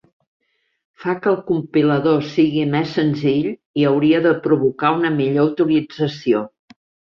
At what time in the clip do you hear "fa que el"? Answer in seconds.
1.03-1.37